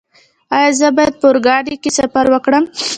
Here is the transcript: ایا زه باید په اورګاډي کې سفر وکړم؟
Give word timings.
ایا 0.55 0.69
زه 0.79 0.87
باید 0.97 1.13
په 1.19 1.25
اورګاډي 1.27 1.75
کې 1.81 1.89
سفر 1.99 2.25
وکړم؟ 2.29 2.63